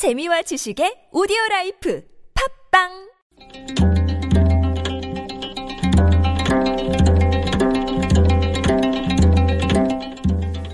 [0.00, 2.02] 재미와 지식의 오디오 라이프
[2.72, 2.88] 팟빵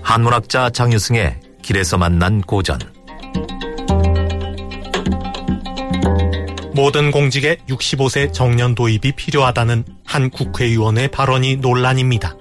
[0.01, 2.79] 한문학자 장유승의 길에서 만난 고전
[6.73, 12.37] 모든 공직에 65세 정년 도입이 필요하다는 한 국회의원의 발언이 논란입니다.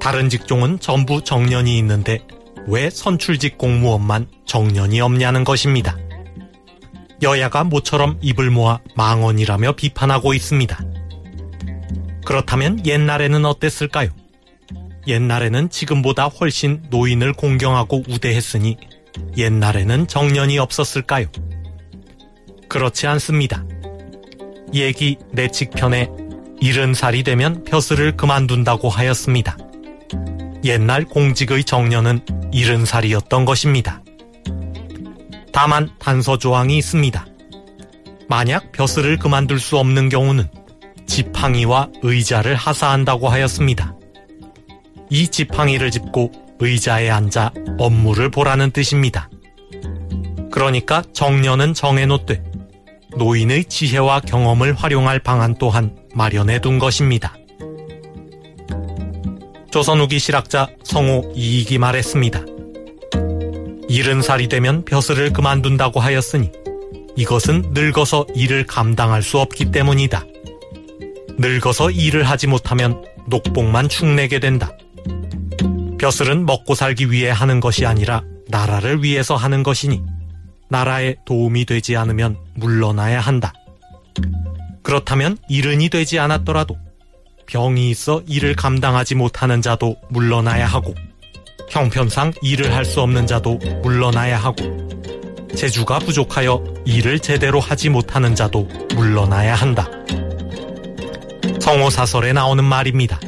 [0.00, 2.20] 다른 직종은 전부 정년이 있는데
[2.66, 5.96] 왜 선출직 공무원만 정년이 없냐는 것입니다.
[7.22, 10.80] 여야가 모처럼 입을 모아 망언이라며 비판하고 있습니다.
[12.24, 14.10] 그렇다면 옛날에는 어땠을까요?
[15.06, 18.76] 옛날에는 지금보다 훨씬 노인을 공경하고 우대했으니
[19.36, 21.26] 옛날에는 정년이 없었을까요?
[22.68, 23.64] 그렇지 않습니다.
[24.72, 26.08] 얘기 내칙편에
[26.60, 29.56] 일흔 살이 되면 벼슬을 그만둔다고 하였습니다.
[30.64, 32.20] 옛날 공직의 정년은
[32.52, 34.02] 일흔 살이었던 것입니다.
[35.52, 37.26] 다만 단서 조항이 있습니다.
[38.28, 40.48] 만약 벼슬을 그만둘 수 없는 경우는
[41.06, 43.94] 지팡이와 의자를 하사한다고 하였습니다.
[45.10, 49.28] 이 지팡이를 짚고 의자에 앉아 업무를 보라는 뜻입니다.
[50.52, 52.42] 그러니까 정년은 정해놓되
[53.16, 57.34] 노인의 지혜와 경험을 활용할 방안 또한 마련해 둔 것입니다.
[59.70, 62.44] 조선 후기 실학자 성호 이익이 말했습니다.
[63.88, 66.50] 일흔 살이 되면 벼슬을 그만둔다고 하였으니
[67.16, 70.24] 이것은 늙어서 일을 감당할 수 없기 때문이다.
[71.38, 74.72] 늙어서 일을 하지 못하면 녹복만 축내게 된다.
[75.98, 80.02] 벼슬은 먹고 살기 위해 하는 것이 아니라 나라를 위해서 하는 것이니
[80.68, 83.52] 나라에 도움이 되지 않으면 물러나야 한다.
[84.82, 86.76] 그렇다면 일흔이 되지 않았더라도
[87.50, 90.94] 병이 있어 일을 감당하지 못하는 자도 물러나야 하고
[91.68, 94.88] 형편상 일을 할 수 없는 자도 물러나야 하고
[95.54, 99.88] 재주가 부족하여 일을 제대로 하지 못하는 자도 물러나야 한다.
[101.60, 103.18] 성호사설에 나오는 말입니다.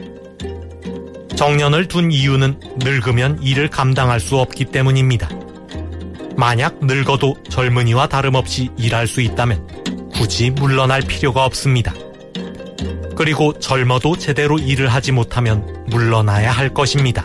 [1.36, 5.28] 정년을 둔 이유는 늙으면 일을 감당할 수 없기 때문입니다.
[6.36, 11.92] 만약 늙어도 젊은이와 다름없이 일할 수 있다면 굳이 물러날 필요가 없습니다.
[13.16, 17.24] 그리고 젊어도 제대로 일을 하지 못하면 물러나야 할 것입니다.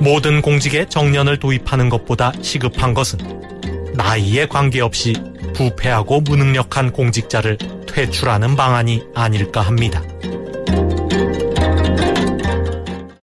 [0.00, 3.18] 모든 공직에 정년을 도입하는 것보다 시급한 것은
[3.94, 5.14] 나이에 관계없이
[5.54, 10.02] 부패하고 무능력한 공직자를 퇴출하는 방안이 아닐까 합니다.